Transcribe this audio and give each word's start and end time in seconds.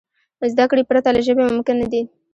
زدهکړې 0.51 0.83
پرته 0.89 1.09
له 1.15 1.21
ژبي 1.25 1.43
ممکن 1.45 1.75
نه 1.81 1.87
دي. 1.91 2.01